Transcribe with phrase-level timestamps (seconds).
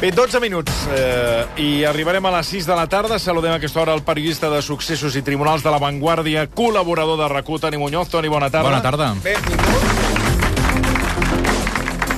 [0.00, 3.18] Bé, 12 minuts eh, i arribarem a les 6 de la tarda.
[3.20, 7.26] Saludem a aquesta hora el periodista de successos i tribunals de La Vanguardia, col·laborador de
[7.28, 8.08] RAC1, Toni Muñoz.
[8.08, 8.70] Toni, bona tarda.
[8.70, 9.10] Bona tarda.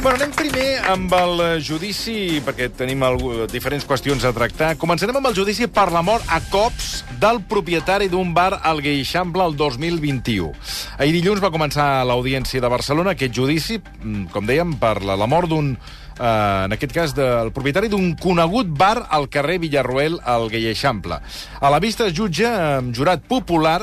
[0.03, 4.77] Bueno, anem primer amb el judici, perquè tenim algú, diferents qüestions a tractar.
[4.79, 9.43] Començarem amb el judici per la mort a cops del propietari d'un bar al Gueixample
[9.47, 10.53] el 2021.
[10.99, 15.31] Ahir dilluns va començar l'Audiència de Barcelona aquest judici, mm, com dèiem, per la, la
[15.31, 15.75] mort d'un
[16.19, 21.21] eh, en aquest cas del propietari d'un conegut bar al carrer Villarroel al Gueixample.
[21.61, 23.81] A la vista es jutja amb jurat popular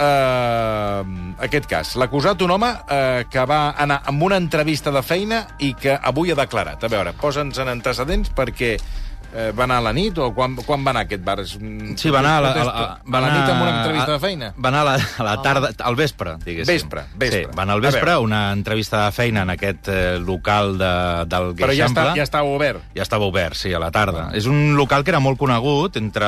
[0.00, 1.04] eh,
[1.46, 1.94] aquest cas.
[2.00, 6.32] L'acusat, un home eh, que va anar amb una entrevista de feina i que avui
[6.32, 6.84] ha declarat.
[6.84, 8.76] A veure, posa'ns en antecedents perquè
[9.34, 11.38] eh, va anar a la nit o quan, quan va anar a aquest bar?
[11.46, 12.72] Sí, va anar a la, a, la,
[13.06, 14.52] va a la nit amb una entrevista a- de feina?
[14.58, 16.74] Va anar a la, a la tarda, al vespre, diguéssim.
[16.74, 17.44] Vespre, vespre.
[17.44, 20.92] Sí, va anar al A vespre, una entrevista de feina en aquest eh, local de,
[21.30, 22.02] del Però ja, Gueixample.
[22.10, 22.82] està, ja estava obert.
[22.96, 24.28] Ja estava obert, sí, a la tarda.
[24.34, 26.26] És un local que era molt conegut entre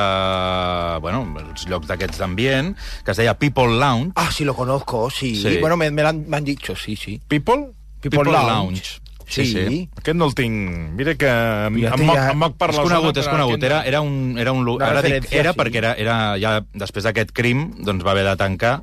[1.01, 2.73] bueno, els llocs d'aquests d'ambient,
[3.03, 4.13] que es deia People Lounge.
[4.15, 5.35] Ah, sí, lo conozco, sí.
[5.35, 5.57] Sí.
[5.59, 7.19] Bueno, me, me, lo han, me han dicho, sí, sí.
[7.27, 7.71] People?
[8.01, 8.99] People, Lounge.
[9.33, 9.89] Sí, sí.
[9.97, 10.93] Aquest no el tinc...
[10.97, 13.31] Mira que em, Ja em, moc, ja- em moc per És la conegut, zona, és
[13.33, 13.63] conegut.
[13.63, 15.59] Era, era un, era un, ara dic era sí.
[15.59, 18.77] perquè era, era ja després d'aquest crim doncs va haver de tancar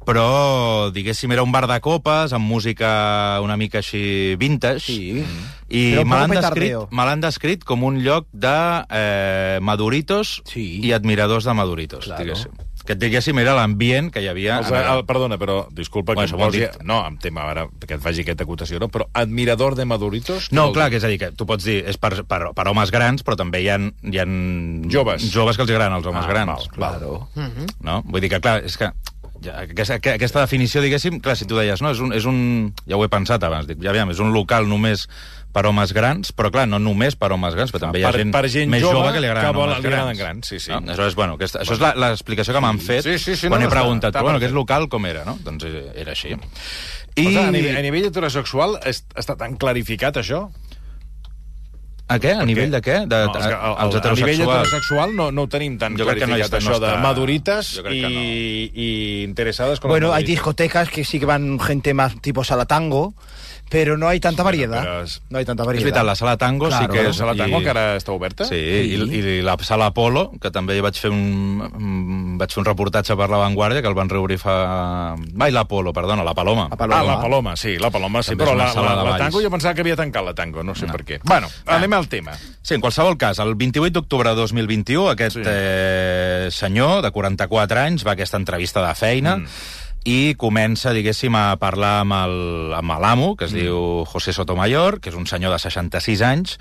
[0.00, 5.22] però, diguéssim, era un bar de copes, amb música una mica així vintage, Sí.
[5.68, 8.56] i Però me l'han descrit, me descrit com un lloc de
[8.90, 10.80] eh, maduritos Sí.
[10.82, 12.24] i admiradors de maduritos, Claro.
[12.24, 12.50] diguéssim.
[12.90, 14.56] Que, diguéssim, era l'ambient que hi havia...
[14.58, 16.62] Els, en el- el, perdona, però, disculpa Bueno, que em posi...
[16.64, 16.70] dir.
[16.88, 18.88] No, em tema ara que et faci aquesta acotació, no?
[18.90, 20.48] però admirador de Maduritos...
[20.50, 20.96] No, vol clar, dir?
[20.96, 23.38] que és a dir, que tu pots dir, és per, per, per homes grans, però
[23.38, 23.78] també hi ha,
[24.10, 24.26] hi ha
[24.90, 25.28] Joves.
[25.30, 26.66] joves que els agraden els homes Ah, grans.
[26.74, 27.28] val, Claro.
[27.86, 28.00] no?
[28.10, 28.90] Vull dir que, clar, és que
[29.44, 32.40] ja, aquesta, que- aquesta definició, diguéssim, clar, si tu deies, no, és un, és un...
[32.86, 35.06] Ja ho he pensat abans, dic, ja aviam, és un local només
[35.50, 38.20] per homes grans, però clar, no només per homes grans, però també hi ha per-
[38.20, 40.18] gent, per gent més jove jove que li agraden que vol- homes grans.
[40.20, 40.70] grans, sí, sí.
[40.70, 40.78] No?
[40.84, 43.70] Aleshores, bueno, aquesta, això és l'explicació que m'han fet Sí, sí, sí, quan no, he
[43.72, 45.38] preguntat, però bueno, aquest local com era, no?
[45.42, 46.36] Doncs eh, era així.
[47.16, 47.26] I...
[47.26, 47.36] I...
[47.36, 50.46] a, nivell, a nivell heterosexual es- està tan clarificat, això?
[52.10, 52.32] A què?
[52.34, 52.96] A nivell de què?
[53.06, 54.66] De, no, a, a, els a, a nivell heterosexuals.
[54.66, 57.02] heterosexual no, no ho tenim tan Jo que no clarificat, està- no això de està-
[57.04, 58.24] maduritas jo crec i, no.
[58.74, 58.88] i
[59.28, 60.30] interesades con Bueno, hay maduritas.
[60.34, 62.66] discotecas que sí que van gente más tipo sala
[63.70, 64.82] pero no hay tanta variedad.
[64.82, 65.84] pero es- No hay tanta És variedad.
[65.86, 66.84] veritat, la sala tango Claro.
[66.84, 67.16] sí que La és...
[67.16, 68.44] sala tango, i- que ara està oberta?
[68.44, 72.66] Sí, i, i la sala Apolo, que també hi vaig fer un, vaig fer un
[72.66, 75.14] reportatge per La Vanguardia, que el van reobrir fa...
[75.32, 76.66] Mai l'Apolo, perdona, la Paloma.
[76.70, 77.00] La Paloma.
[77.00, 79.18] Ah, la Paloma, sí, la Paloma, sí, També però és la, la, la balls.
[79.24, 80.92] tango jo pensava que havia tancat la tango, no sé No.
[80.92, 81.20] per què.
[81.24, 82.32] Bueno, anem al tema.
[82.62, 85.44] Sí, en qualsevol cas, el 28 d'octubre de 2021, aquest Sí.
[85.44, 85.50] sí.
[85.50, 89.46] eh, senyor de 44 anys va a aquesta entrevista de feina mm.
[90.08, 93.60] I comença, diguéssim, a parlar amb l'amo, que es mm.
[93.60, 96.56] diu José Sotomayor, que és un senyor de 66 anys,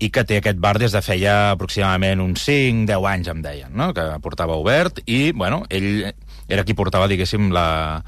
[0.00, 3.90] i que té aquest bar des de feia aproximadament uns 5-10 anys, em deien, no?
[3.92, 6.08] que portava obert, i, bueno, ell
[6.50, 8.00] era qui portava, diguéssim, la,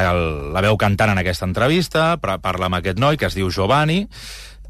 [0.00, 0.24] el,
[0.56, 4.06] la veu cantant en aquesta entrevista, parla amb aquest noi, que es diu Giovanni,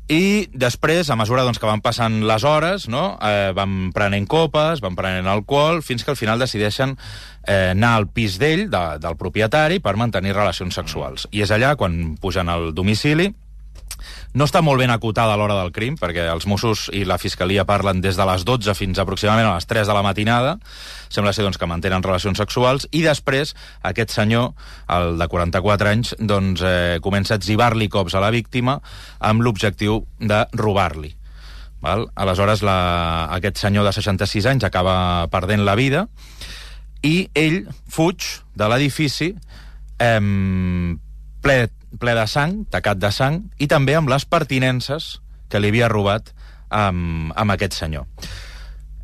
[0.09, 3.15] i després, a mesura doncs, que van passant les hores, no?
[3.25, 6.93] eh, van prenent copes, van prenent alcohol, fins que al final decideixen
[7.47, 11.25] eh, anar al pis d'ell, de, del propietari, per mantenir relacions sexuals.
[11.33, 13.31] I és allà quan pugen al domicili,
[14.35, 17.67] no està molt ben acotada a l'hora del crim, perquè els Mossos i la Fiscalia
[17.69, 20.57] parlen des de les 12 fins aproximadament a les 3 de la matinada.
[21.09, 22.89] Sembla ser doncs, que mantenen relacions sexuals.
[22.91, 23.55] I després,
[23.87, 24.53] aquest senyor,
[24.91, 28.81] el de 44 anys, doncs, eh, comença a etzibar-li cops a la víctima
[29.21, 31.15] amb l'objectiu de robar-li.
[31.85, 32.09] Val?
[32.17, 36.07] Aleshores, la, aquest senyor de 66 anys acaba perdent la vida
[37.05, 38.25] i ell fuig
[38.57, 39.35] de l'edifici
[40.01, 40.21] eh,
[41.45, 41.59] ple,
[42.00, 45.19] ple de sang, tacat de sang, i també amb les pertinences
[45.50, 46.32] que li havia robat
[46.71, 48.06] amb, amb aquest senyor.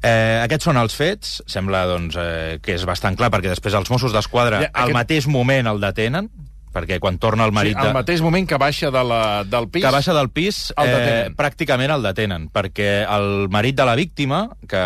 [0.01, 3.91] Eh, aquests són els fets, sembla doncs, eh, que és bastant clar, perquè després els
[3.93, 6.31] Mossos d'Esquadra Ja, ja, al aquest- mateix moment el detenen,
[6.73, 7.77] perquè quan torna el marit...
[7.77, 9.85] sí, al mateix moment que baixa de la, del pis...
[9.85, 14.45] Que baixa del pis, El eh, pràcticament el detenen, perquè el marit de la víctima,
[14.71, 14.85] que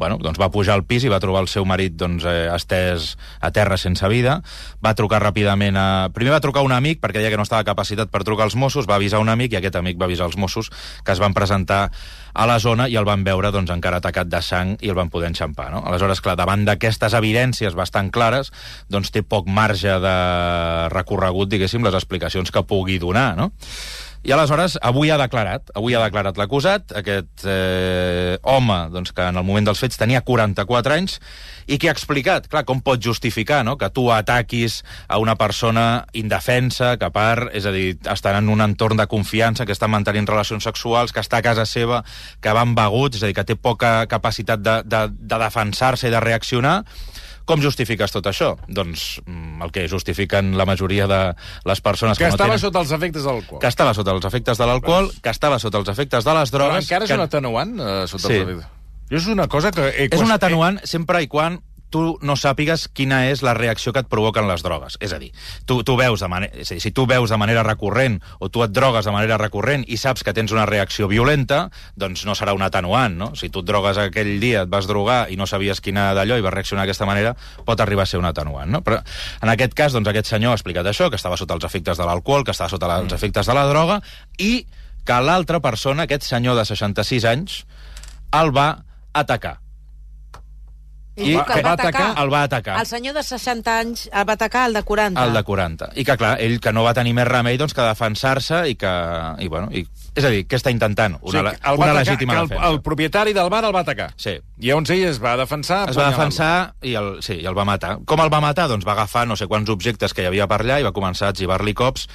[0.00, 3.12] bueno, doncs va pujar al pis i va trobar el seu marit doncs, eh, estès
[3.44, 4.40] a terra sense vida,
[4.82, 5.86] va trucar ràpidament a...
[6.16, 8.88] Primer va trucar un amic, perquè deia que no estava capacitat per trucar als Mossos,
[8.88, 10.72] va avisar un amic, i aquest amic va avisar els Mossos,
[11.04, 11.82] que es van presentar
[12.32, 15.12] a la zona i el van veure doncs, encara atacat de sang i el van
[15.12, 15.70] poder enxampar.
[15.74, 15.84] No?
[15.84, 18.54] Aleshores, clar, davant d'aquestes evidències bastant clares,
[18.88, 20.18] doncs té poc marge de
[20.94, 23.52] recorregut, diguéssim, les explicacions que pugui donar, no?
[24.20, 29.40] I aleshores, avui ha declarat, avui ha declarat l'acusat, aquest eh, home, doncs, que en
[29.40, 31.14] el moment dels fets tenia 44 anys,
[31.64, 33.78] i que ha explicat, clar, com pot justificar no?
[33.80, 38.52] que tu ataquis a una persona indefensa, que a part, és a dir, estan en
[38.52, 42.02] un entorn de confiança, que està mantenint relacions sexuals, que està a casa seva,
[42.44, 46.12] que van beguts, és a dir, que té poca capacitat de, de, de defensar-se i
[46.12, 46.82] de reaccionar,
[47.50, 48.52] com justifiques tot això?
[48.70, 51.20] Doncs mm, el que justifiquen la majoria de
[51.68, 52.62] les persones Que que, no estava tenen...
[52.62, 53.60] sota els efectes de l'alcohol.
[53.60, 56.66] Que estava sota els efectes de l'alcohol, que estava sota els efectes de les Però
[56.70, 56.84] drogues...
[56.86, 57.18] encara és que...
[57.18, 58.34] un atenuant, eh, sota Sí.
[58.38, 58.76] els efectes.
[59.10, 59.88] Jo és una cosa que...
[59.90, 61.58] He És un atenuant sempre i quan
[61.90, 64.96] tu no sàpigues quina és la reacció que et provoquen les drogues.
[65.02, 65.30] És a dir,
[65.66, 68.48] tu, tu veus de manera, és a dir, si tu veus de manera recurrent o
[68.48, 71.66] tu et drogues de manera recurrent i saps que tens una reacció violenta,
[71.98, 73.30] doncs no serà un atenuant, no?
[73.38, 76.46] Si tu et drogues aquell dia, et vas drogar i no sabies quina d'allò i
[76.46, 77.34] vas reaccionar d'aquesta manera,
[77.66, 78.82] pot arribar a ser un atenuant, no?
[78.86, 79.00] Però
[79.42, 82.06] en aquest cas, doncs aquest senyor ha explicat això, que estava sota els efectes de
[82.06, 84.00] l'alcohol, que estava sota la, els efectes de la droga,
[84.38, 84.66] i
[85.06, 87.64] que l'altra persona, aquest senyor de 66 anys,
[88.36, 88.68] el va
[89.16, 89.58] atacar.
[91.16, 92.14] I va- que el va atacar.
[92.22, 92.78] El va atacar.
[92.80, 95.24] El senyor de 60 anys el va atacar el de 40.
[95.24, 95.90] El de 40.
[95.96, 98.92] I que, clar, ell que no va tenir més remei doncs, que defensar-se i que...
[99.38, 101.14] I, bueno, i, és a dir, què està intentant?
[101.22, 102.68] Una, el va una atacar, legítima que el, defensa.
[102.70, 104.08] el propietari del bar el va atacar.
[104.16, 104.32] Sí.
[104.58, 105.88] I llavors ell es va defensar...
[105.90, 107.98] Es va defensar i el, sí, i el va matar.
[108.04, 108.66] Com el va matar?
[108.68, 111.28] Doncs va agafar no sé quants objectes que hi havia per allà i va començar
[111.28, 112.08] a etzibar-li cops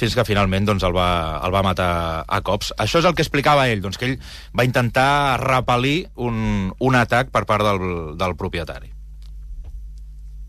[0.00, 2.72] fins que finalment doncs, el, va, el va matar a cops.
[2.78, 4.16] Això és el que explicava ell, doncs, que ell
[4.58, 8.90] va intentar repel·lir un, un atac per part del, del propietari.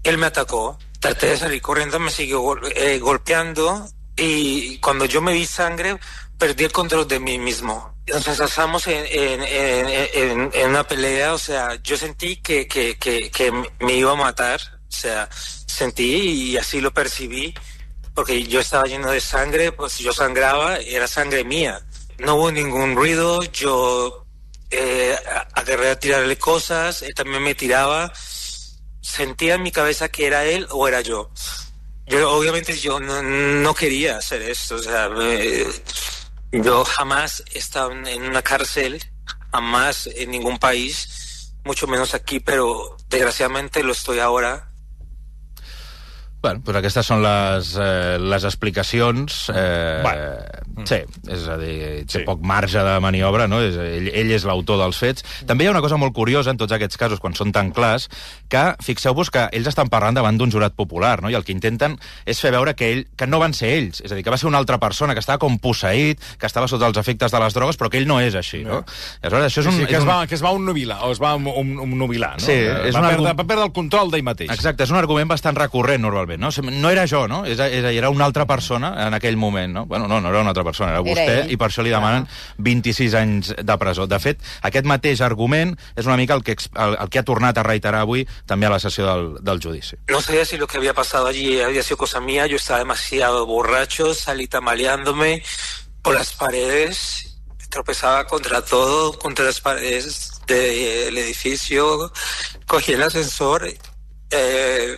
[0.03, 0.77] él me atacó.
[0.99, 3.85] Traté de salir corriendo, me siguió gol- eh, golpeando
[4.15, 5.97] y cuando yo me vi sangre,
[6.43, 7.95] perdí el control de mí mismo.
[8.05, 14.15] Nos asazamos en, una pelea, o sea, yo sentí que, que, que, me iba a
[14.15, 17.53] matar, o sea, sentí y así lo percibí,
[18.13, 21.79] porque yo estaba lleno de sangre, pues yo sangraba, era sangre mía.
[22.17, 24.25] No hubo ningún ruido, yo
[24.69, 25.15] eh,
[25.53, 28.11] agarré a tirarle cosas, él también me tiraba
[28.99, 31.31] sentía en mi cabeza que era él o era yo.
[32.05, 35.65] Yo obviamente yo no, no quería hacer esto, o sea, eh,
[36.61, 39.03] yo jamás he estado en- una cárcel,
[39.51, 44.69] jamás en ningún país, mucho menos aquí, pero desgraciadamente lo estoy ahora.
[46.43, 49.45] Bueno, doncs aquestes són les, eh, les explicacions.
[49.55, 50.85] Eh, Bueno.
[50.89, 50.97] Sí,
[51.29, 52.23] és a dir, té Sí.
[52.25, 53.61] poc marge de maniobra, no?
[53.61, 55.23] És, ell, ell és l'autor dels fets.
[55.45, 58.09] També hi ha una cosa molt curiosa en tots aquests casos, quan són tan clars,
[58.49, 61.29] que fixeu-vos que ells estan parlant davant d'un jurat popular, no?
[61.29, 64.11] I el que intenten és fer veure que, ell, que no van ser ells, és
[64.11, 66.87] a dir, que va ser una altra persona que estava com posseït, que estava sota
[66.87, 68.83] els efectes de les drogues, però que ell no és així, no?
[69.21, 69.73] I aleshores, això és un...
[69.79, 70.09] Sí, que, és es un...
[70.09, 72.45] va, que es va unnubilar, o es va un, un, un nubilar, no?
[72.45, 74.49] Sí, Eh, és va, un perdre, va perdre el control d'ell mateix.
[74.51, 76.51] Exacte, és un argument bastant recurrent normalment, no?
[76.51, 77.45] Sem- No era jo, no?
[77.45, 79.85] És- Era, era una altra persona en aquell moment, no?
[79.85, 81.51] Bueno, no, no era una altra persona, era vostè, Era ell.
[81.51, 82.27] i per això li demanen
[82.57, 84.07] 26 anys de presó.
[84.07, 87.57] De fet, aquest mateix argument és una mica el que, el, el que ha tornat
[87.57, 89.95] a reiterar avui també a la sessió del, del judici.
[90.09, 93.45] No sabía si lo que había pasado allí había sido cosa mía, yo estaba demasiado
[93.45, 95.43] borracho, salí tambaleándome
[96.01, 97.39] por las paredes,
[97.69, 102.11] tropezaba contra todo, contra las paredes del edificio,
[102.67, 103.67] cogí el ascensor,
[104.29, 104.97] eh,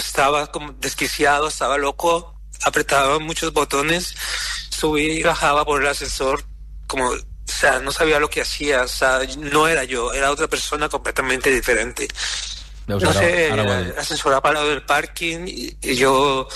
[0.00, 4.14] estaba como desquiciado, estaba loco, apretaba muchos botones,
[4.70, 6.44] subí y bajaba por el ascensor,
[6.86, 10.48] como, o sea, no sabía lo que hacía, o sea, no era yo, era otra
[10.48, 12.08] persona completamente diferente.
[12.86, 16.48] No sé, ha el ascensor ha parado del parking y, y yo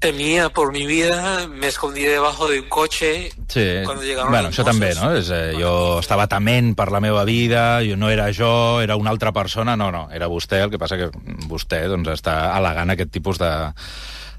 [0.00, 3.30] temía por mi vida, me escondí debajo de un coche.
[3.48, 5.12] Sí, Cuando llegaron bueno, això també, no?
[5.14, 9.12] És, eh, jo estava tement per la meva vida, jo no era jo, era una
[9.12, 11.10] altra persona, no, no, era vostè, el que passa que
[11.50, 13.52] vostè doncs, està al·legant aquest tipus de,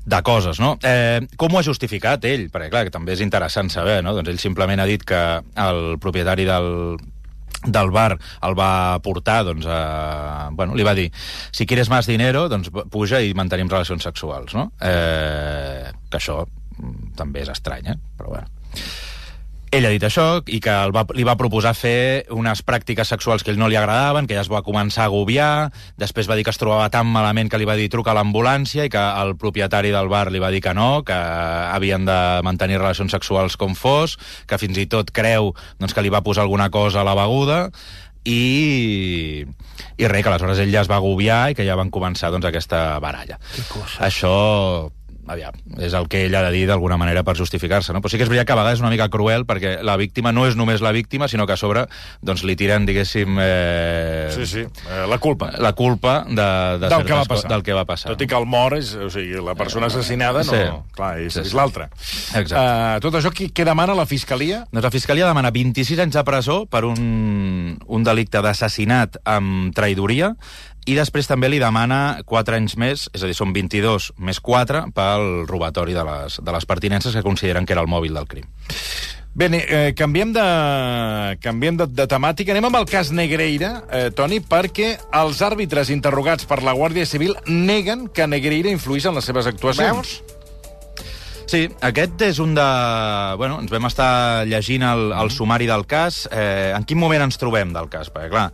[0.04, 0.74] de coses, no?
[0.82, 2.50] Eh, com ho ha justificat ell?
[2.50, 4.16] Perquè, clar, que també és interessant saber, no?
[4.18, 5.22] Doncs ell simplement ha dit que
[5.62, 6.98] el propietari del,
[7.66, 10.50] del bar el va portar, doncs, a...
[10.58, 11.10] Bueno, li va dir,
[11.52, 14.72] si quieres más dinero, doncs puja i mantenim relacions sexuals, no?
[14.82, 18.00] Eh, que això mm, també és estrany, eh?
[18.18, 18.61] Però bueno.
[19.72, 23.46] Ell ha dit això i que el va, li va proposar fer unes pràctiques sexuals
[23.48, 26.44] que ell no li agradaven, que ja es va començar a agobiar, després va dir
[26.44, 29.38] que es trobava tan malament que li va dir truca a l'ambulància i que el
[29.40, 33.72] propietari del bar li va dir que no, que havien de mantenir relacions sexuals com
[33.80, 37.16] fos, que fins i tot creu doncs, que li va posar alguna cosa a la
[37.16, 37.70] beguda.
[38.28, 39.48] I,
[39.98, 42.52] i res, que aleshores ell ja es va agobiar i que ja van començar doncs,
[42.52, 43.40] aquesta baralla.
[44.04, 44.36] Això
[45.28, 48.02] aviam, és el que ell ha de dir d'alguna manera per justificar-se, no?
[48.02, 50.32] Però sí que és veritat que a vegades és una mica cruel perquè la víctima
[50.32, 51.86] no és només la víctima, sinó que a sobre
[52.22, 53.38] doncs, li tiren, diguéssim...
[53.40, 55.52] Eh, Sí, sí, eh, la culpa.
[55.60, 56.46] La culpa de,
[56.82, 57.50] de del que va passar.
[57.52, 58.12] Del que va passar.
[58.14, 58.94] Tot i que el mort és...
[58.96, 60.52] O sigui, la persona assassinada no...
[60.54, 60.62] Sí.
[60.98, 61.56] Clar, és, Sí, és sí.
[61.58, 61.88] l'altra.
[61.92, 62.56] Exacte.
[62.58, 64.64] Uh, tot això, qui, què demana la Fiscalia?
[64.72, 70.34] Doncs la Fiscalia demana 26 anys de presó per un, un delicte d'assassinat amb traïdoria
[70.90, 74.88] i després també li demana 4 anys més, és a dir, són 22 més 4
[74.96, 78.50] pel robatori de les, de les pertinences que consideren que era el mòbil del crim.
[79.34, 80.44] Bé, eh, canviem, de,
[81.40, 82.52] canviem de, de temàtica.
[82.52, 87.38] Anem amb el cas Negreira, eh, Toni, perquè els àrbitres interrogats per la Guàrdia Civil
[87.48, 90.20] neguen que Negreira influís en les seves actuacions.
[91.50, 92.66] Sí, aquest és un de...
[93.40, 96.24] Bueno, ens vam estar llegint el, el sumari del cas.
[96.32, 98.12] Eh, en quin moment ens trobem del cas?
[98.14, 98.46] Perquè, clar,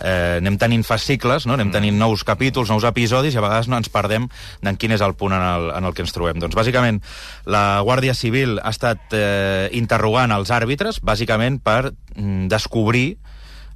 [0.00, 1.56] eh, anem tenint fascicles, no?
[1.58, 4.28] anem tenint nous capítols, nous episodis, i a vegades no ens perdem
[4.64, 6.40] d'en quin és el punt en el, en el que ens trobem.
[6.42, 7.02] Doncs, bàsicament,
[7.50, 13.16] la Guàrdia Civil ha estat eh, interrogant els àrbitres, bàsicament per mm, descobrir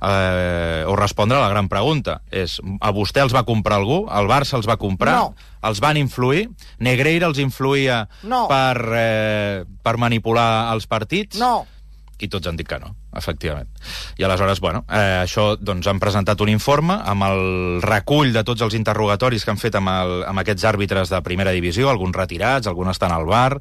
[0.02, 2.21] eh, o respondre a la gran pregunta.
[2.30, 4.07] És, a vostè els va comprar algú?
[4.11, 5.16] El Barça els va comprar?
[5.16, 5.35] No.
[5.62, 6.49] Els van influir?
[6.78, 8.47] Negreira els influïa No.
[8.49, 11.38] per, eh, per manipular els partits?
[11.38, 11.66] No.
[12.21, 13.69] I tots han dit que no, efectivament.
[14.21, 18.61] I aleshores, bueno, eh, això, doncs, han presentat un informe amb el recull de tots
[18.61, 22.69] els interrogatoris que han fet amb, el, amb aquests àrbitres de primera divisió, alguns retirats,
[22.69, 23.57] alguns estan al bar,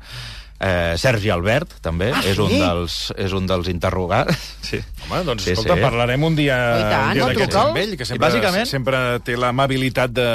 [0.60, 2.58] Eh, Sergi Albert, també, Ah, és, un sí?
[2.60, 4.36] dels, és un dels interrogats.
[4.70, 4.78] Sí.
[5.08, 5.82] Home, doncs, Sí, escolta, sí.
[5.82, 6.56] parlarem un dia,
[6.92, 7.08] tant.
[7.08, 10.26] un dia No, d'aquests amb ell, que I sempre, bàsicament- sempre té l'amabilitat de-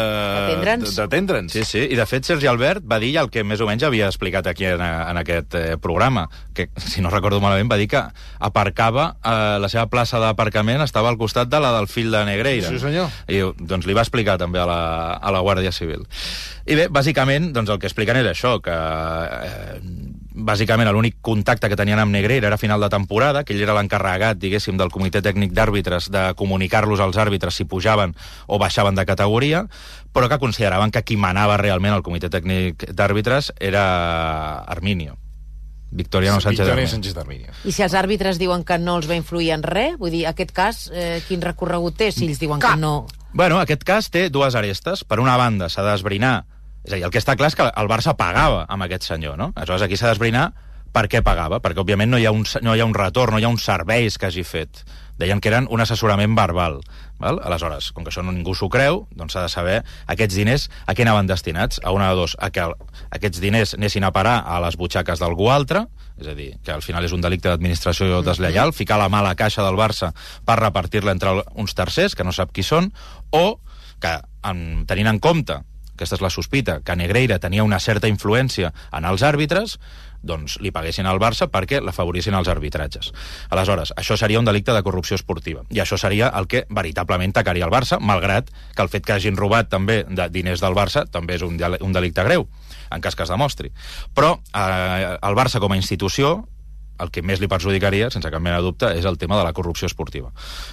[0.49, 0.89] Atendre'ns.
[0.89, 1.53] de- d'atendre'ns.
[1.53, 4.09] Sí, sí, i de fet Sergi Albert va dir el que més o menys havia
[4.09, 8.03] explicat aquí en, en aquest eh, programa, que, si no recordo malament, va dir que
[8.41, 12.69] aparcava, eh, la seva plaça d'aparcament estava al costat de la del fill de Negreira.
[12.73, 13.13] Sí, senyor.
[13.29, 14.81] I doncs li va explicar també a la,
[15.15, 16.03] a la Guàrdia Civil.
[16.67, 19.81] I bé, bàsicament, doncs el que expliquen és això, que eh,
[20.35, 23.75] bàsicament l'únic contacte que tenien amb Negreira era a final de temporada, que ell era
[23.77, 29.07] l'encarregat, diguéssim, del comitè tècnic d'àrbitres de comunicar-los als àrbitres si pujaven o baixaven de
[29.07, 29.65] categoria,
[30.13, 35.17] però que consideraven que qui manava realment al comitè tècnic d'àrbitres era Arminio.
[35.95, 36.89] Victoriano Sánchez Victoria.
[36.89, 37.53] Sánchez d'Arminio.
[37.65, 40.51] I si els àrbitres diuen que no els va influir en res, vull dir, aquest
[40.51, 42.75] cas, eh, quin recorregut té si ells diuen Cap.
[42.75, 43.07] que no...
[43.33, 45.05] Bueno, aquest cas té dues arestes.
[45.07, 46.43] Per una banda, s'ha d'esbrinar...
[46.85, 49.39] És a dir, el que està clar és que el Barça pagava amb aquest senyor,
[49.41, 49.53] no?
[49.57, 50.51] Aleshores, aquí s'ha d'esbrinar
[50.95, 53.41] per què pagava, perquè, òbviament, no hi, ha un, no hi ha un retorn, no
[53.43, 54.85] hi ha uns serveis que hagi fet.
[55.19, 56.79] Deien que eren un assessorament verbal.
[57.23, 57.41] Val?
[57.47, 59.77] Aleshores, com que això no ningú s'ho creu, doncs s'ha de saber
[60.11, 61.81] aquests diners a què anaven destinats.
[61.83, 62.77] A una de dos, a que el,
[63.15, 65.87] aquests diners anessin a parar a les butxaques d'algú altre,
[66.21, 69.31] és a dir, que al final és un delicte d'administració deslleial, ficar la mà a
[69.31, 70.13] la caixa del Barça
[70.47, 72.93] per repartir-la entre uns tercers, que no sap qui són,
[73.35, 73.59] o
[74.03, 75.59] que, en, tenint en compte,
[75.95, 79.79] aquesta és la sospita, que Negreira tenia una certa influència en els àrbitres,
[80.25, 83.11] doncs li paguessin al Barça perquè l'afavorissin els arbitratges.
[83.53, 85.67] Aleshores, això seria un delicte de corrupció esportiva.
[85.69, 89.37] I això seria el que veritablement tacaria el Barça, malgrat que el fet que hagin
[89.37, 92.49] robat també de diners del Barça també és un, del- un delicte greu,
[92.91, 93.71] en cas que es demostri.
[94.17, 96.49] Però eh, el Barça com a institució
[97.01, 99.53] el que més li perjudicaria, sense cap mena de dubte, és el tema de la
[99.53, 100.31] corrupció esportiva.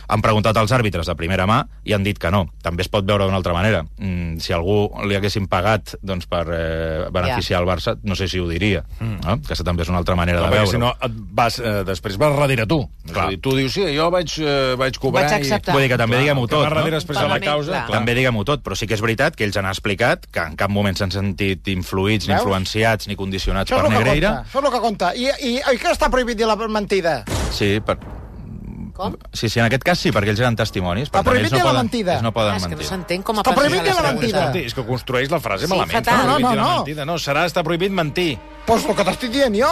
[0.07, 2.45] Han preguntat als àrbitres de primera mà i han dit que no.
[2.61, 3.83] També es pot veure d'una altra manera.
[3.97, 8.39] Mm, si algú li haguessin pagat doncs, per eh, beneficiar el Barça, no sé si
[8.39, 8.83] ho diria.
[8.99, 9.17] Mm.
[9.25, 9.37] No?
[9.41, 10.67] Aquesta també és una altra manera No, de veure.
[10.71, 12.81] si no, et vas, eh, després vas darrere tu.
[13.05, 13.25] És Clar.
[13.25, 15.23] a dir, tu dius, sí, jo vaig, eh, vaig cobrar...
[15.25, 15.73] Vaig i- acceptar.
[15.73, 16.95] Vull dir que també diguem-ho que tot, darrere no?
[16.99, 17.71] després de la causa...
[17.87, 17.97] clar.
[17.97, 20.69] També diguem-ho tot, però sí que és veritat que ells han explicat que en cap
[20.69, 22.43] moment s'han sentit influïts, ni Veus?
[22.43, 24.33] influenciats, ni condicionats Això és per que Negreira.
[24.45, 25.11] Això és el que conta.
[25.17, 27.23] I, i, i què està prohibit dir la mentida?
[27.51, 27.97] Sí, per...
[28.91, 29.15] Com?
[29.33, 31.07] Sí, sí, en aquest cas sí, perquè ells eren testimonis.
[31.09, 32.13] Per Està tant, prohibit ells no dir la poden, mentida.
[32.17, 32.87] Ells no Ah, poden és que no mentir.
[32.89, 34.39] s'entén com a Està prohibit dir la mentida.
[34.43, 35.95] Escolti, és que construeix la frase Sí, malament.
[35.95, 36.13] fatal.
[36.19, 36.75] Està prohibit No, no, dir la no.
[36.83, 37.05] mentida.
[37.05, 38.37] No, serà, està prohibit mentir.
[38.67, 39.69] Pues el que t'estic dient jo.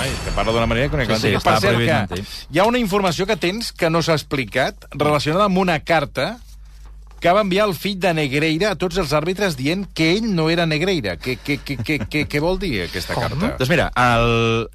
[0.00, 2.24] Ai, que parla d'una manera que no Sí, sí, Per està cert, prohibit que mentir.
[2.54, 6.38] hi ha una informació que tens que no s'ha explicat relacionada amb una carta
[7.20, 10.48] que va enviar el fill de Negreira a tots els àrbitres dient que ell no
[10.48, 11.18] era Negreira.
[11.18, 13.24] Què, què, què, què, què, què vol dir aquesta Com?
[13.28, 13.56] carta?
[13.58, 14.70] Doncs mira, el...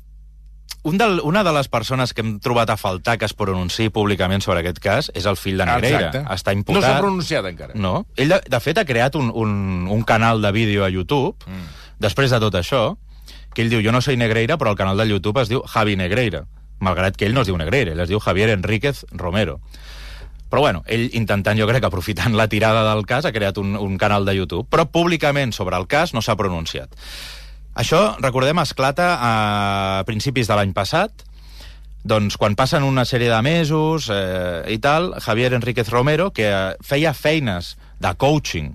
[0.86, 4.44] Un del, una de les persones que hem trobat a faltar que es pronunciï públicament
[4.46, 6.12] sobre aquest cas és el fill de Negreira.
[6.12, 6.22] Exacte.
[6.36, 6.86] Està No imputat...
[6.86, 7.74] s'ha pronunciat encara.
[7.74, 8.04] No.
[8.15, 11.65] Ell, de, de fet, ha creat un, un, un canal de vídeo a YouTube, mm.
[12.06, 12.84] després de tot això,
[13.56, 15.96] que ell diu, jo no soy Negreira, però el canal de YouTube es diu Javi
[15.98, 16.44] Negreira,
[16.86, 19.58] malgrat que ell no es diu Negreira, ell es diu Javier Enríquez Romero.
[20.51, 23.98] Però bueno, ell intentant, jo crec, aprofitant la tirada del cas, ha creat un, un
[23.98, 26.94] canal de YouTube, però públicament sobre el cas no s'ha pronunciat.
[27.75, 29.32] Això, recordem, esclata a
[30.08, 31.25] principis de l'any passat,
[32.05, 36.74] doncs quan passen una sèrie de mesos eh, i tal, Javier Enríquez Romero, que eh,
[36.86, 38.72] feia feines de coaching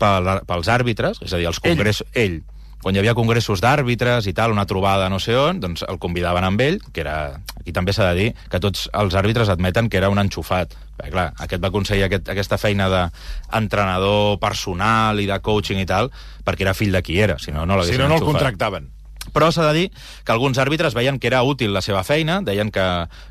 [0.00, 2.02] pel, pels àrbitres, és a dir, els congress...
[2.14, 2.40] Ell.
[2.40, 2.55] ell
[2.86, 6.44] quan hi havia congressos d'àrbitres i tal, una trobada no sé on, doncs el convidaven
[6.46, 7.16] amb ell, que era...
[7.58, 10.76] Aquí també s'ha de dir que tots els àrbitres admeten que era un enxufat.
[10.94, 16.12] Perquè, clar, aquest va aconseguir aquest, aquesta feina d'entrenador personal i de coaching i tal,
[16.46, 18.86] perquè era fill de qui era, si no, no Si l'haguessin no, no el contractaven.
[19.34, 19.90] Però s'ha de dir
[20.22, 22.84] que alguns àrbitres veien que era útil la seva feina, deien que,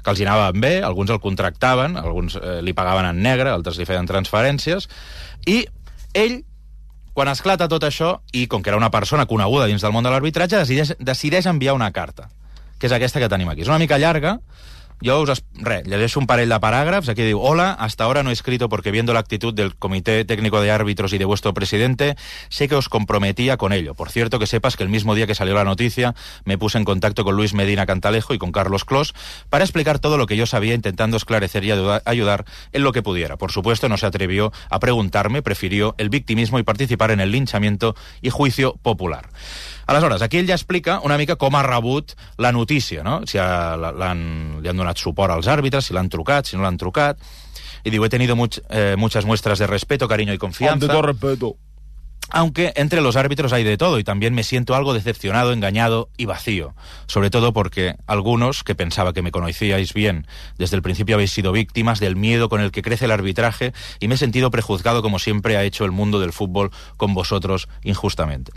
[0.04, 3.80] que els hi anava bé, alguns el contractaven, alguns eh, li pagaven en negre, altres
[3.80, 4.92] li feien transferències,
[5.48, 5.62] i
[6.12, 6.42] ell,
[7.16, 10.12] quan esclata tot això, i com que era una persona coneguda dins del món de
[10.12, 12.28] l'arbitratge, decideix, decideix enviar una carta,
[12.78, 13.64] que és aquesta que tenim aquí.
[13.64, 14.34] És una mica llarga,
[15.02, 18.34] yo os, re, llegeixo un parell de paràgrafs, aquí diu, hola, hasta ahora no he
[18.34, 22.16] escrito porque viendo la actitud del Comité Técnico de Árbitros y de vuestro presidente,
[22.50, 23.94] sé que os comprometía con ello.
[23.94, 26.86] Por cierto, que sepas que el mismo día que salió la noticia, me puse en
[26.86, 29.14] contacto con Luis Medina Cantalejo y con Carlos Clos
[29.50, 33.04] para explicar todo lo que yo sabía, intentando esclarecer y ayuda- ayudar en lo que
[33.04, 33.38] pudiera.
[33.38, 37.96] Por supuesto, no se atrevió a preguntarme, prefirió el victimismo y participar en el linchamiento
[38.22, 39.30] y juicio popular.
[39.88, 43.22] Aleshores, aquí ell ja explica una mica com ha rebut la notícia, no?
[43.28, 46.64] Si ha, la- l'han, li han donat suport als àrbitres, si l'han trucat, si no
[46.64, 47.18] l'han trucat.
[47.86, 50.88] I diu, he tenido much, eh, muchas muestras de respeto, cariño y confianza.
[51.02, 51.56] respeto.
[52.32, 56.26] Aunque entre los árbitros hay de todo y también me siento algo decepcionado, engañado y
[56.26, 56.74] vacío.
[57.06, 60.26] Sobre todo porque algunos, que pensaba que me conocíais bien,
[60.58, 64.08] desde el principio habéis sido víctimas del miedo con el que crece el arbitraje y
[64.08, 68.52] me he sentido prejuzgado como siempre ha hecho el mundo del fútbol con vosotros injustamente.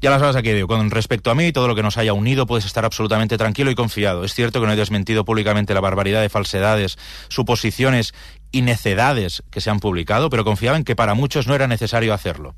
[0.00, 2.66] Y aleshores aquí digo, con respecto a mí, todo lo que nos haya unido puedes
[2.66, 4.24] estar absolutamente tranquilo y confiado.
[4.24, 6.98] Es cierto que no he desmentido públicamente la barbaridad de falsedades,
[7.28, 8.12] suposiciones
[8.52, 12.14] y necedades que se han publicado, pero confiaba en que para muchos no era necesario
[12.14, 12.54] hacerlo.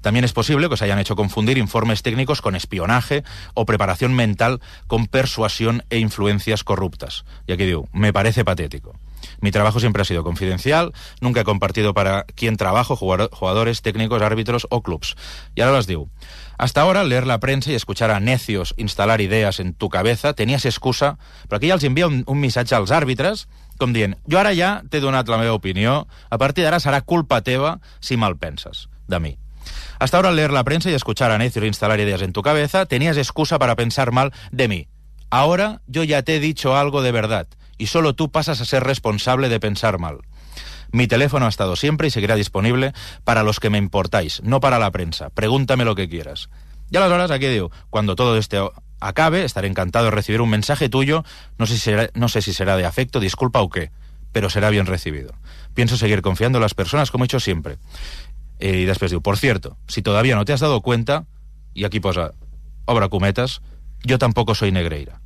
[0.00, 3.22] También es posible que os hayan hecho confundir informes técnicos con espionaje
[3.54, 7.24] o preparación mental con persuasión e influencias corruptas.
[7.46, 8.98] Y aquí digo, me parece patético.
[9.42, 14.22] Mi trabajo siempre ha sido confidencial, nunca he compartido para quién trabajo, jugador- jugadores, técnicos,
[14.22, 15.14] árbitros o clubs.
[15.54, 16.08] Y ahora os digo,
[16.56, 20.64] hasta ahora, leer la prensa y escuchar a necios instalar ideas en tu cabeza, tenías
[20.64, 21.18] excusa,
[21.48, 23.48] però aquí ja els envia un, un missatge als àrbitres,
[23.80, 27.40] com dient, jo ara ja t'he donat la meva opinió, a partir d'ara serà culpa
[27.40, 29.38] teva si mal penses de mi.
[29.98, 32.86] Hasta ahora, al leer la prensa y escuchar a necios instalar ideas en tu cabeza,
[32.86, 34.88] tenías excusa para pensar mal de mí.
[35.30, 38.84] Ahora yo ya te he dicho algo de verdad, y solo tú pasas a ser
[38.84, 40.18] responsable de pensar mal.
[40.92, 42.92] Mi teléfono ha estado siempre y seguirá disponible
[43.24, 45.30] para los que me importáis, no para la prensa.
[45.30, 46.48] Pregúntame lo que quieras.
[46.90, 50.50] Y a las horas, aquí digo, cuando todo esto acabe, estaré encantado de recibir un
[50.50, 51.24] mensaje tuyo,
[51.58, 53.90] no sé si será, no sé si será de afecto, disculpa o qué,
[54.32, 55.34] pero será bien recibido.
[55.74, 57.78] Pienso seguir confiando en las personas como he hecho siempre.
[58.58, 61.24] Eh, y después digo, por cierto, si todavía no te has dado cuenta,
[61.74, 62.32] y aquí posa,
[62.84, 63.62] obra cometas,
[64.02, 65.20] yo tampoco soy Negreira.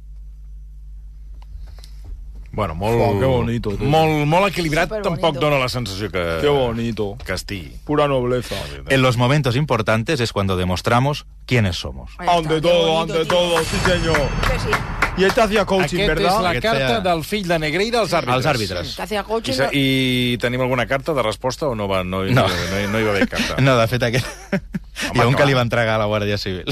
[2.54, 2.94] Bueno, molt...
[2.96, 3.86] Uau, que bonito, tio.
[3.90, 5.20] Molt, molt equilibrat, Superbonito.
[5.20, 6.22] tampoc dona la sensació que...
[6.40, 7.16] Qué bonito.
[7.26, 7.72] Que estigui.
[7.84, 8.54] Pura nobleza.
[8.88, 12.12] En los momentos importantes es cuando demostramos quiénes somos.
[12.18, 13.34] Ante todo, bonito, ante tío.
[13.34, 14.28] todo, sí señor.
[14.50, 14.68] Que sí,
[15.16, 16.34] Y este hacía coaching, Aquest ¿verdad?
[16.36, 18.34] és la Aquest carta feia- del fill de Negreira als àrbitres.
[18.34, 18.96] Als àrbitres.
[18.98, 19.52] I, coaching.
[19.54, 22.32] se- I tenim alguna carta de resposta o no, va, no, no.
[22.34, 22.48] No.
[22.48, 23.60] no, hi- no hi va haver carta?
[23.62, 24.26] No, de fet, aquest...
[25.14, 26.66] Hi ha un que li va entregar a la Guàrdia Civil.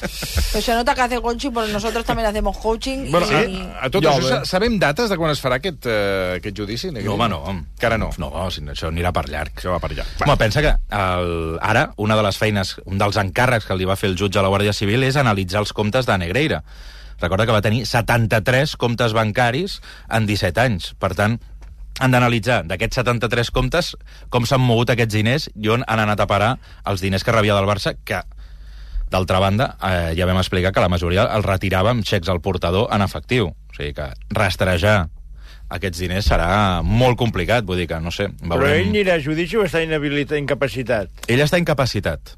[0.00, 3.10] Pues se nota que hace coaching, porque nosotros también hacemos coaching.
[3.10, 3.62] Bueno, y...
[3.80, 4.46] a, a tot Ja això, ve.
[4.46, 6.90] sabem dates de quan es farà aquest, uh, aquest judici?
[6.92, 7.40] No, home, no.
[7.50, 8.10] Encara no.
[8.18, 9.56] No, si no, això anirà per llarg.
[9.56, 9.94] Això va per.
[9.96, 10.04] Va.
[10.26, 13.96] Home, pensa que el, ara una de les feines, un dels encàrrecs que li va
[13.96, 16.62] fer el jutge a la Guàrdia Civil és analitzar els comptes de Negreira.
[17.20, 19.80] Recorda que va tenir 73 comptes bancaris
[20.12, 20.92] en 17 anys.
[21.00, 21.38] Per tant,
[22.00, 23.94] han d'analitzar d'aquests 73 comptes
[24.28, 27.56] com s'han mogut aquests diners i on han anat a parar els diners que rebia
[27.56, 28.20] del Barça, que
[29.10, 32.88] D'altra banda, eh, ja vam explicar que la majoria els retirava amb xecs al portador
[32.94, 33.52] en efectiu.
[33.52, 34.96] O sigui que rastrejar
[35.68, 36.48] aquests diners serà
[36.82, 38.28] molt complicat, vull dir que, no sé...
[38.42, 41.26] Però ell anirà a judici o està inhabilitat, incapacitat?
[41.30, 42.36] Ell està incapacitat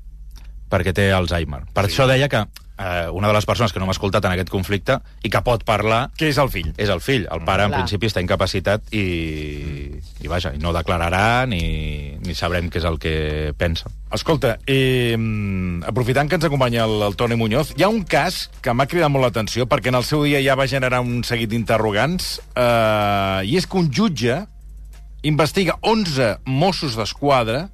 [0.68, 1.62] perquè té Alzheimer.
[1.74, 1.94] Per sí.
[1.94, 2.44] això deia que
[2.78, 5.64] eh, una de les persones que no m'ha escoltat en aquest conflicte i que pot
[5.68, 6.72] parlar Què és el fill?
[6.76, 7.26] és el fill.
[7.30, 7.82] El pare, en Clar.
[7.82, 9.04] principi, està incapacitat i,
[10.22, 13.14] i vaja, i no declararà ni, ni sabrem què és el que
[13.58, 13.90] pensa.
[14.14, 15.16] Escolta, eh,
[15.86, 19.12] aprofitant que ens acompanya el, el Toni Muñoz, hi ha un cas que m'ha cridat
[19.12, 23.58] molt l'atenció perquè en el seu dia ja va generar un seguit d'interrogants eh, i
[23.58, 24.44] és que un jutge
[25.26, 27.66] investiga 11 Mossos d'Esquadra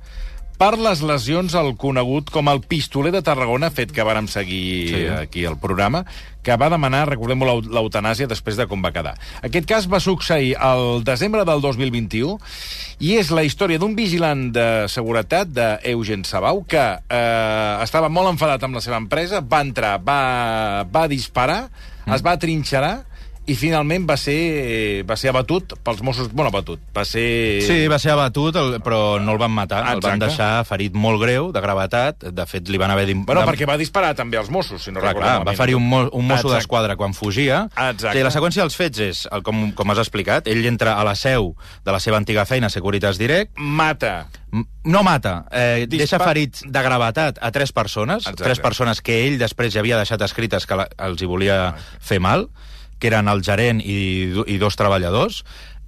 [0.59, 5.01] per les lesions al conegut com el pistoler de Tarragona, fet que vàrem seguir sí.
[5.19, 6.05] Aquí al programa,
[6.45, 9.17] que va demanar, recordem-ho, l'eu- l'eutanàsia després de com va quedar.
[9.43, 12.37] Aquest cas va succeir el desembre del 2021
[13.01, 18.63] i és la història d'un vigilant de seguretat d'Eugen Sabau que eh, estava molt enfadat
[18.63, 21.65] amb la seva empresa, va entrar, va, va disparar,
[22.15, 23.03] es va trinxerar
[23.47, 26.31] i finalment va ser, va ser abatut pels Mossos...
[26.33, 27.61] Bueno, abatut, va ser...
[27.67, 29.83] Sí, va ser abatut, el, però no el van matar.
[29.85, 30.31] Ah, el van exacte.
[30.31, 32.25] deixar ferit molt greu, de gravetat.
[32.33, 35.01] De fet, li van haver Bueno, de- perquè va disparar també als Mossos, si no
[35.01, 36.55] Clar, recordo clar, va ferir un, mo un mosso Exacte.
[36.57, 37.67] d'esquadra quan fugia.
[37.77, 38.25] Exacte.
[38.25, 41.53] La seqüència dels fets és, el, com, com has explicat, ell entra a la seu
[41.85, 44.27] de la seva antiga feina, Securitas Direct, Mata.
[44.85, 48.45] No mata, eh, Dispar- deixa ferits de gravetat a tres persones, Exacte.
[48.45, 52.21] tres persones que ell després ja havia deixat escrites que la, els hi volia fer
[52.23, 52.49] mal,
[52.99, 55.43] que eren el gerent i, i dos treballadors.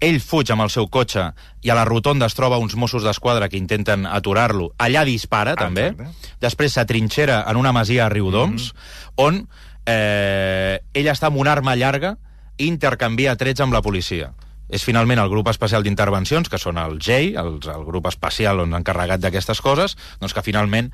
[0.05, 1.31] Ell fuig amb el seu cotxe
[1.65, 4.73] i a la rotonda es troba uns Mossos d'Esquadra que intenten aturar-lo.
[4.77, 5.89] Allà dispara, també.
[5.95, 6.35] Exacte.
[6.45, 8.75] Després s'atrinxera en una masia a Riudoms,
[9.17, 9.47] on
[9.89, 12.17] eh, ell està amb una arma llarga
[12.59, 14.35] i intercanvia trets amb la policia.
[14.69, 18.75] És finalment el grup especial d'intervencions, que són el GEI, el, el grup especial on
[18.75, 20.91] encarregat d'aquestes coses, doncs que finalment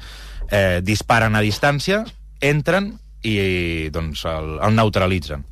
[0.50, 2.02] eh, disparen a distància,
[2.42, 2.92] entren
[3.24, 5.46] i doncs, el, el neutralitzen.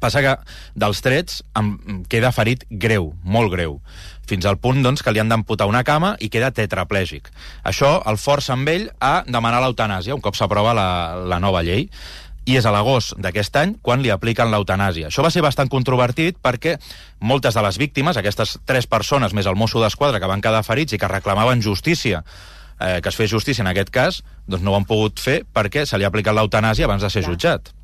[0.00, 0.36] Passa que
[0.78, 3.78] dels trets em queda ferit greu, molt greu,
[4.28, 7.30] fins al punt doncs, que li han d'amputar una cama i queda tetraplègic.
[7.64, 10.88] Això el força amb ell a demanar l'eutanàsia, un cop s'aprova la,
[11.28, 11.88] la nova llei,
[12.48, 15.10] i és a l'agost d'aquest any quan li apliquen l'eutanàsia.
[15.10, 16.78] Això va ser bastant controvertit perquè
[17.20, 20.96] moltes de les víctimes, aquestes tres persones més el mosso d'esquadra que van quedar ferits
[20.96, 22.22] i que reclamaven justícia,
[22.80, 25.84] eh, que es fes justícia en aquest cas, doncs no ho han pogut fer perquè
[25.84, 27.74] se li ha aplicat l'eutanàsia abans de ser jutjat.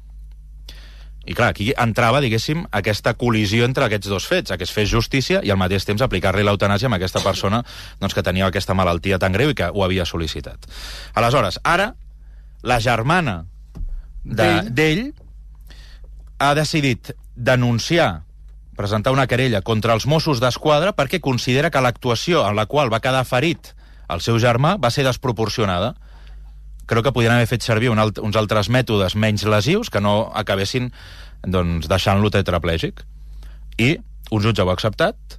[1.26, 5.40] I clar, aquí entrava, diguéssim, aquesta col·lisió entre aquests dos fets, que es fes justícia
[5.42, 7.62] i al mateix temps aplicar-li l'eutanàsia a aquesta persona
[8.00, 10.68] doncs, que tenia aquesta malaltia tan greu i que ho havia sol·licitat.
[11.14, 11.94] Aleshores, ara,
[12.62, 13.46] la germana
[14.24, 14.74] de- D'ell.
[14.74, 15.12] d'ell
[16.38, 18.22] ha decidit denunciar
[18.76, 23.00] presentar una querella contra els Mossos d'Esquadra perquè considera que l'actuació en la qual va
[23.00, 23.72] quedar ferit
[24.10, 25.94] el seu germà va ser desproporcionada.
[26.86, 30.30] Creu que podien haver fet servir un alt, uns altres mètodes menys lesius que no
[30.34, 30.90] acabessin
[31.46, 33.04] doncs, deixant-lo tetraplègic.
[33.80, 33.96] I
[34.30, 35.38] un jutge ho ha acceptat,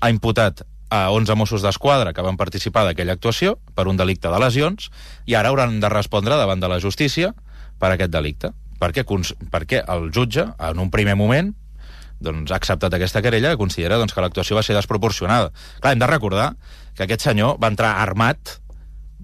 [0.00, 4.40] ha imputat a 11 Mossos d'Esquadra que van participar d'aquella actuació per un delicte de
[4.42, 4.90] lesions
[5.30, 7.32] i ara hauran de respondre davant de la justícia
[7.78, 8.50] per aquest delicte.
[8.80, 9.04] Perquè,
[9.52, 11.52] perquè el jutge, en un primer moment,
[12.20, 15.52] doncs, ha acceptat aquesta querella que considera doncs, que l'actuació va ser desproporcionada.
[15.80, 16.50] Clar, hem de recordar
[16.96, 18.58] que aquest senyor va entrar armat,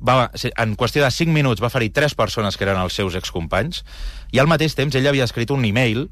[0.02, 3.84] va, en qüestió de 5 minuts va ferir tres persones que eren els seus excompanys,
[4.32, 6.08] i al mateix temps ell havia escrit un e-mail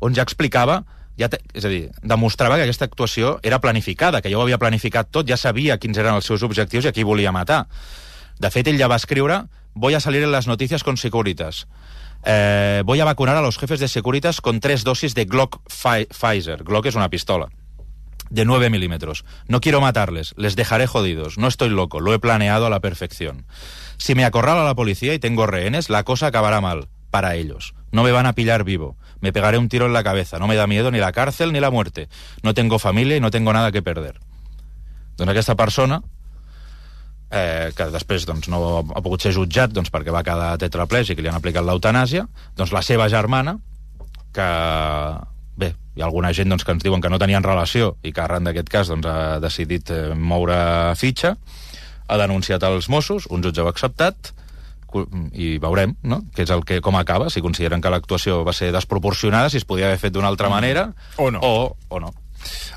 [0.00, 0.84] on ja explicava
[1.18, 4.58] ja te, és a dir, demostrava que aquesta actuació era planificada, que ja ho havia
[4.58, 7.64] planificat tot, ja sabia quins eren els seus objectius i a qui volia matar.
[8.38, 9.40] De fet, ell ja va escriure
[9.74, 11.66] voy a salir en las noticias con Securitas.
[12.24, 16.06] Eh, voy a vacunar a los jefes de Securitas con tres dosis de Glock Pfi-
[16.08, 16.62] Pfizer.
[16.62, 17.48] Glock es una pistola
[18.30, 19.24] de 9 milímetros.
[19.46, 21.38] No quiero matarles, les dejaré jodidos.
[21.38, 23.46] No estoy loco, lo he planeado a la perfección.
[23.96, 27.74] Si me acorrala la policía y tengo rehenes, la cosa acabará mal, para ellos.
[27.90, 28.96] No me van a pillar vivo.
[29.20, 30.38] Me pegaré un tiro en la cabeza.
[30.38, 32.08] No me da miedo ni la cárcel ni la muerte.
[32.42, 34.20] No tengo familia y no tengo nada que perder.
[35.16, 36.02] Doncs aquesta persona,
[37.30, 41.24] eh, que després doncs, no ha pogut ser jutjat doncs, perquè va quedar tetraplègic i
[41.24, 43.58] li han aplicat l'eutanàsia, doncs la seva germana,
[44.32, 44.48] que
[45.58, 48.22] bé, hi ha alguna gent doncs, que ens diuen que no tenien relació i que
[48.22, 51.34] arran d'aquest cas doncs, ha decidit eh, moure fitxa,
[52.08, 54.32] ha denunciat els Mossos, un jutge ho ha acceptat,
[55.36, 56.22] i veurem no?
[56.32, 59.66] que és el que, com acaba, si consideren que l'actuació va ser desproporcionada, si es
[59.68, 60.86] podia haver fet d'una altra manera
[61.18, 61.42] O no.
[61.44, 62.14] O, o no.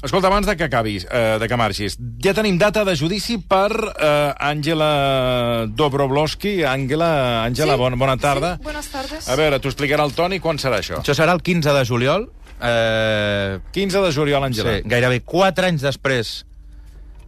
[0.03, 3.69] Escolta, abans de que acabis, eh, de que marxis, ja tenim data de judici per
[3.93, 6.63] eh, Àngela Dobrovolsky.
[6.67, 8.55] Àngela, Àngela, Sí, bona, bona tarda.
[8.57, 9.29] sí, buenas tardes.
[9.29, 10.99] A veure, t'ho explicarà el Toni, quan serà això?
[10.99, 12.27] Això serà el 15 de juliol,
[12.61, 14.77] eh, 15 de juliol, Àngela.
[14.77, 16.33] Sí, gairebé 4 anys després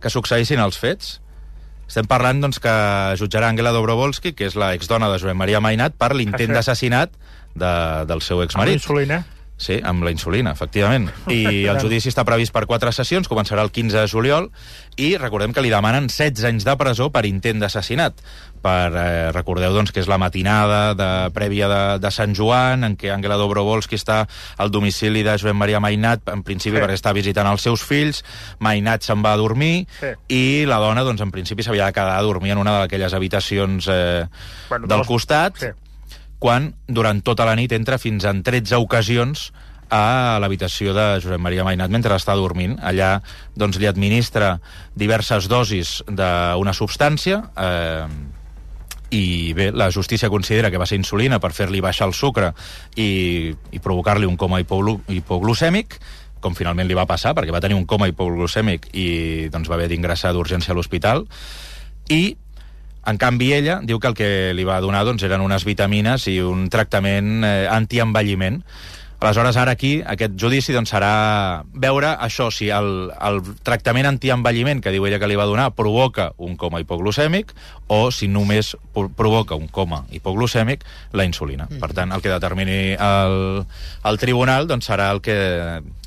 [0.04, 1.20] que succeïssin els fets,
[1.88, 2.74] estem parlant doncs, que
[3.20, 7.12] jutjarà Angela Dobrovolsky, que és la exdona de Josep Maria Mainat, per l'intent d'assassinat
[7.54, 7.74] de,
[8.10, 8.80] del seu Amb exmarit.
[8.82, 9.24] insulina.
[9.56, 11.06] Sí, amb la insulina, efectivament.
[11.32, 14.50] I el judici està previst per quatre sessions, començarà el 15 de juliol,
[15.00, 18.18] i recordem que li demanen 16 anys de presó per intent d'assassinat.
[18.64, 22.96] Per, eh, recordeu doncs, que és la matinada de, prèvia de, de Sant Joan, en
[22.98, 24.22] què Àngela Dobrovolsky està
[24.58, 26.82] al domicili de Josep Maria Mainat, en principi Sí.
[26.84, 28.24] perquè està visitant els seus fills,
[28.60, 30.14] Mainat se'n va a dormir, Sí.
[30.34, 33.88] i la dona, doncs, en principi, s'havia de quedar a dormir en una d'aquelles habitacions
[33.92, 34.26] eh,
[34.70, 35.68] Bueno, del dos- costat, Sí.
[36.44, 39.52] Quan durant tota la nit entra fins en 13 ocasions
[39.94, 42.76] a l'habitació de Josep Maria Mainat mentre està dormint.
[42.84, 43.16] Allà
[43.56, 44.58] doncs, li administra
[45.00, 48.08] diverses dosis d'una substància eh,
[49.14, 52.52] i bé, la justícia considera que va ser insulina per fer-li baixar el sucre
[52.98, 56.00] i, i provocar-li un coma hipoglu hipoglucèmic
[56.44, 59.08] com finalment li va passar, perquè va tenir un coma hipoglucèmic i
[59.54, 61.24] doncs, va haver d'ingressar d'urgència a l'hospital
[62.12, 62.36] i
[63.06, 66.38] en canvi, ella diu que el que li va donar doncs, eren unes vitamines i
[66.44, 68.62] un tractament eh, antienvelliment.
[69.24, 74.92] Aleshores, ara aquí, aquest judici doncs, serà veure això, si el, el tractament antienvelliment que
[74.92, 77.54] diu ella que li va donar provoca un coma hipoglucèmic
[77.88, 80.84] o si només pro- provoca un coma hipoglucèmic
[81.14, 81.68] la insulina.
[81.70, 81.80] Mm.
[81.80, 83.66] Per tant, el que determini el,
[84.04, 85.38] el tribunal doncs, serà el que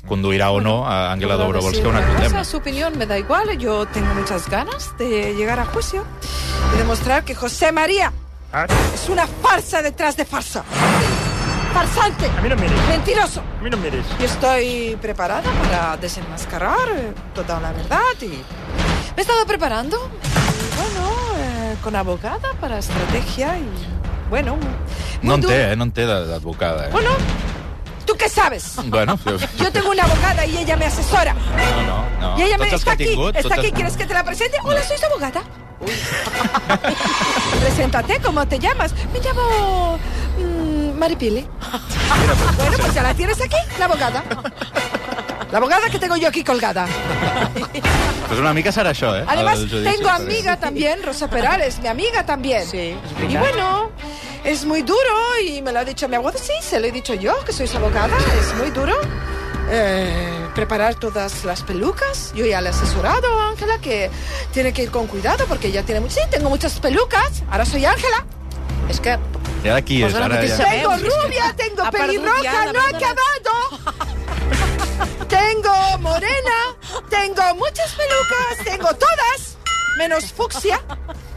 [0.07, 2.43] conduirà o no a Angela Puedo Dobrovolsky decir a una condemna.
[2.45, 3.57] Su opinión me da igual.
[3.57, 6.05] Yo tengo muchas ganas de llegar a juicio
[6.73, 8.13] y demostrar que José María
[8.53, 10.63] Ah, es una farsa detrás de farsa.
[11.73, 12.25] Farsante.
[12.27, 12.87] a mí no me mires.
[12.87, 13.41] Mentiroso.
[13.59, 14.05] A mí no me mires.
[14.19, 18.43] Y estoy preparada para desenmascarar eh, toda la verdad y me
[19.17, 23.67] he estado preparando, y, bueno, eh, con abogada para estrategia y,
[24.29, 24.57] bueno...
[25.23, 25.53] No en duro.
[25.53, 25.75] té, eh?
[25.75, 26.85] No té de- d'advocada.
[26.87, 26.89] Eh?
[26.91, 27.09] Bueno,
[28.05, 28.75] ¿tú qué sabes?
[28.85, 29.17] Bueno,
[29.57, 31.33] Yo tengo una abogada y ella me asesora.
[31.33, 31.81] no,
[32.21, 32.39] no, no.
[32.39, 34.57] Y ella me está aquí, tingut, está aquí, ¿quieres que te la presente?
[34.63, 35.41] Hola, soy su abogada.
[37.61, 38.93] Preséntate, ¿cómo te llamas?
[39.13, 39.97] Me llamo
[40.97, 41.47] Maripili.
[42.57, 44.23] bueno, pues ya la tienes aquí, la abogada.
[45.51, 46.87] La abogada que tengo yo aquí colgada.
[48.27, 49.23] Pues una mica serà això, eh?
[49.25, 52.65] Además, judici, tengo amiga también, Rosa Perales, mi amiga también.
[52.67, 52.95] Sí,
[53.29, 53.91] Y bueno,
[54.43, 56.37] es muy duro y me lo ha dicho mi abogada.
[56.43, 58.17] Sí, se lo he dicho yo, que sois abogada.
[58.39, 58.93] Es muy duro
[59.69, 62.33] eh, preparar todas las pelucas.
[62.35, 64.09] Yo ya le he asesorado a Ángela que
[64.51, 66.01] tiene que ir con cuidado porque ella tiene...
[66.09, 67.43] Sí, tengo muchas pelucas.
[67.49, 68.25] Ahora soy Ángela.
[68.89, 69.17] És que...
[69.67, 70.69] La Ara mateixa ja...
[70.71, 70.89] veu.
[70.89, 73.53] Tengo rubia, tengo pelirroja, no he de acabado.
[75.27, 76.57] tengo morena,
[77.09, 79.57] tengo muchas pelucas, tengo todas,
[79.97, 80.79] menos fucsia.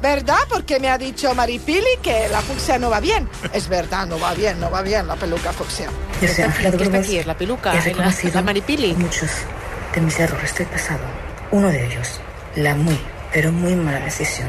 [0.01, 0.39] ¿Verdad?
[0.49, 3.29] Porque me ha dicho Maripili que la fucsia no va bien.
[3.53, 5.89] Es verdad, no va bien, no va bien la peluca fucsia.
[6.23, 7.19] Yo soy Ángela ¿Qué está Dobrovolsky aquí?
[7.19, 7.73] ¿Es la peluca?
[7.73, 8.95] He ¿La- reconocido la Maripili?
[8.95, 9.31] muchos
[9.95, 11.01] de mis errores del pasado.
[11.51, 12.21] Uno de ellos,
[12.57, 12.99] la muy,
[13.33, 14.49] pero muy mala decisión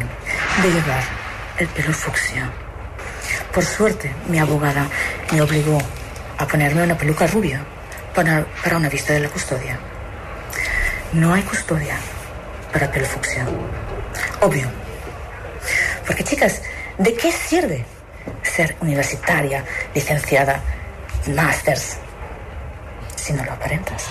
[0.62, 1.04] de llevar
[1.58, 2.50] el pelo fucsia.
[3.54, 4.88] Por suerte, mi abogada
[5.32, 5.78] me obligó
[6.38, 7.64] a ponerme una peluca rubia
[8.16, 9.78] para, para una vista de la custodia.
[11.14, 11.96] No hay custodia
[12.72, 13.46] para pelo fucsia.
[14.42, 14.68] Obvio.
[16.08, 16.62] Porque, chicas,
[16.98, 17.86] ¿de qué sirve
[18.42, 20.62] ser universitaria, licenciada,
[21.36, 21.98] másters,
[23.16, 24.06] si no lo aparentas?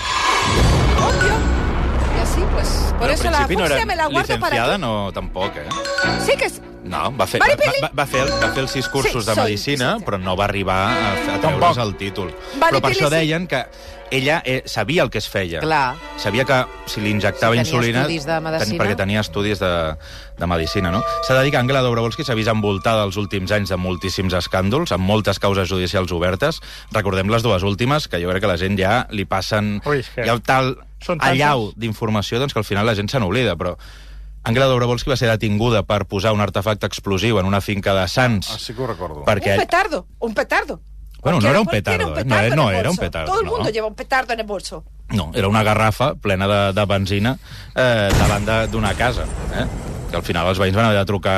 [0.98, 1.32] Obvio.
[2.16, 5.56] Y así, pues, por eso la fucsia era me la guardo para licenciada, no, tampoc,
[5.56, 5.68] eh?
[6.26, 6.60] Sí que es...
[6.84, 9.94] No, va fer, va, va, va, fer, va fer els sis cursos Sí, de medicina,
[9.94, 10.04] licenciada.
[10.06, 12.30] però no va arribar a, a treure's el títol.
[12.58, 13.14] Però per això sí.
[13.18, 13.66] deien que
[14.10, 15.60] ella eh, sabia el que es feia.
[15.60, 15.94] Clar.
[16.18, 16.56] Sabia que
[16.90, 18.02] si li injectava Sí, tenia insulina...
[18.08, 18.40] medicina.
[18.80, 19.70] perquè tenia estudis de,
[20.40, 21.02] de medicina, no?
[21.28, 24.90] S'ha de dir que Angela Dobrovolsky s'ha vist envoltada els últims anys de moltíssims escàndols,
[24.96, 26.58] amb moltes causes judicials obertes.
[26.96, 29.76] Recordem les dues últimes, que jo crec que la gent ja li passen...
[29.86, 30.74] Ui, que Hi ha tal
[31.20, 33.76] allau d'informació doncs, que al final la gent se n'oblida, però
[34.42, 38.48] Angela Dobrovolsky va ser detinguda per posar un artefacte explosiu en una finca de Sants.
[38.54, 39.24] Ah, sí que ho recordo.
[39.28, 39.54] Perquè...
[39.58, 40.80] Un petardo, un petardo.
[41.22, 43.46] Bueno, no era un petardo, eh, no, en no el era un petardo, Todo el
[43.46, 43.52] no.
[43.52, 44.84] mundo lleva un petardo en el bolso.
[45.10, 47.36] No, era una garrafa plena de, de benzina
[47.76, 49.24] eh, davant de- d'una casa.
[49.52, 49.66] Eh?
[50.10, 51.34] Que al final els veïns van haver de trucar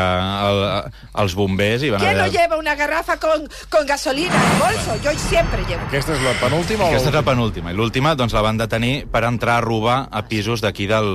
[0.47, 2.39] al, als bombers i van ¿Quién no haver de...
[2.39, 4.97] lleva una garrafa con, con gasolina en el bolso?
[5.03, 5.83] Yo siempre llevo.
[5.91, 7.73] Aquesta és la penúltima Aquesta és la penúltima.
[7.73, 11.11] I l'última doncs, la van detenir per entrar a robar a pisos d'aquí del,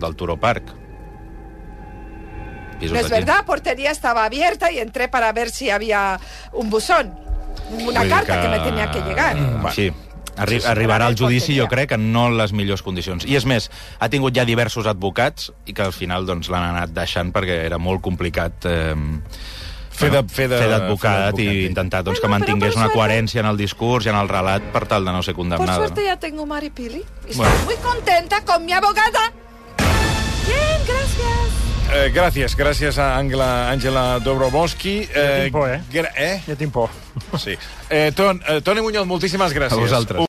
[0.00, 0.72] del Turó Park.
[2.80, 6.18] Pisos No es verdad, portería estaba abierta y entré para ver si había
[6.52, 7.14] un buzón,
[7.78, 8.48] una Vull carta que...
[8.48, 9.36] me tenía que llegar.
[9.36, 9.92] Mm, Sí.
[10.40, 13.26] Arri arribarà al judici, jo crec, que no en les millors condicions.
[13.28, 13.66] I és més,
[13.98, 17.76] ha tingut ja diversos advocats i que al final doncs, l'han anat deixant perquè era
[17.78, 18.94] molt complicat eh,
[19.90, 20.08] Fer
[20.48, 24.16] d'advocat i intentar doncs, Bueno, que mantingués una suerte- coherència en el discurs i en
[24.16, 25.76] el relat per tal de no ser Por condemnada.
[25.76, 27.52] suerte ya tengo Maripili y Bueno.
[27.52, 29.32] estoy muy contenta con mi abogada.
[30.46, 31.69] Bien, gracias.
[31.90, 35.08] Eh, gràcies, gràcies a Angela, Àngela Dobrovolsky.
[35.10, 35.80] tinc por, eh?
[36.14, 36.40] Eh?
[36.46, 36.90] Ja tinc por.
[37.38, 37.56] Sí.
[37.88, 39.78] Eh, Ton, eh, Toni Muñoz, moltíssimes gràcies.
[39.78, 40.26] A vosaltres.